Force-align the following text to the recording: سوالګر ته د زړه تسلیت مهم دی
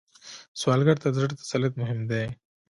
سوالګر 0.59 0.97
ته 1.03 1.07
د 1.09 1.15
زړه 1.21 1.33
تسلیت 1.41 1.73
مهم 1.81 1.99
دی 2.09 2.25